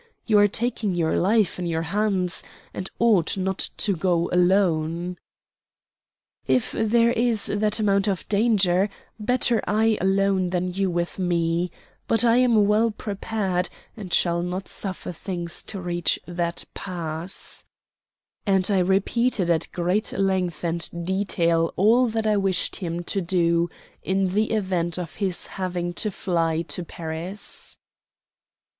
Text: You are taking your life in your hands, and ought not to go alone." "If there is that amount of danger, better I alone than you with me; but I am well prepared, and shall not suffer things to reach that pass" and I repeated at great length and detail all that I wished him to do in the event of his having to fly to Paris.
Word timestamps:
You 0.25 0.39
are 0.39 0.47
taking 0.47 0.95
your 0.95 1.15
life 1.19 1.59
in 1.59 1.67
your 1.67 1.83
hands, 1.83 2.41
and 2.73 2.89
ought 2.97 3.37
not 3.37 3.69
to 3.77 3.95
go 3.95 4.31
alone." 4.31 5.19
"If 6.47 6.71
there 6.71 7.11
is 7.11 7.45
that 7.45 7.79
amount 7.79 8.07
of 8.07 8.27
danger, 8.27 8.89
better 9.19 9.61
I 9.67 9.97
alone 10.01 10.49
than 10.49 10.73
you 10.73 10.89
with 10.89 11.19
me; 11.19 11.69
but 12.07 12.25
I 12.25 12.37
am 12.37 12.65
well 12.65 12.89
prepared, 12.89 13.69
and 13.95 14.11
shall 14.11 14.41
not 14.41 14.67
suffer 14.67 15.11
things 15.11 15.61
to 15.67 15.79
reach 15.79 16.19
that 16.25 16.63
pass" 16.73 17.63
and 18.43 18.71
I 18.71 18.79
repeated 18.79 19.51
at 19.51 19.67
great 19.71 20.13
length 20.13 20.63
and 20.63 21.05
detail 21.05 21.73
all 21.75 22.07
that 22.07 22.25
I 22.25 22.37
wished 22.37 22.77
him 22.77 23.03
to 23.03 23.21
do 23.21 23.69
in 24.01 24.29
the 24.29 24.45
event 24.49 24.97
of 24.97 25.17
his 25.17 25.45
having 25.45 25.93
to 25.93 26.09
fly 26.09 26.63
to 26.63 26.83
Paris. 26.83 27.77